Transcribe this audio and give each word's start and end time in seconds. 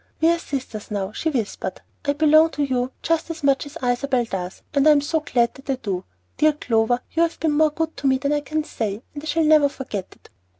"We 0.19 0.29
are 0.29 0.39
sisters 0.39 0.89
now," 0.89 1.11
she 1.11 1.29
whispered. 1.29 1.79
"I 2.05 2.13
belong 2.13 2.49
to 2.53 2.63
you 2.63 2.91
just 3.03 3.29
as 3.29 3.43
much 3.43 3.67
as 3.67 3.77
Isabel 3.83 4.25
does, 4.25 4.63
and 4.73 4.87
I 4.87 4.91
am 4.93 5.01
so 5.01 5.19
glad 5.19 5.53
that 5.53 5.69
I 5.69 5.75
do! 5.75 6.05
Dear 6.37 6.53
Clover, 6.53 7.01
you 7.11 7.21
have 7.21 7.39
been 7.39 7.51
more 7.51 7.69
good 7.69 7.95
to 7.97 8.07
me 8.07 8.17
than 8.17 8.33
I 8.33 8.41
can 8.41 8.63
say, 8.63 9.03
and 9.13 9.21
I 9.21 9.27
shall 9.27 9.43
never 9.43 9.69
forget 9.69 10.07
it." 10.15 10.29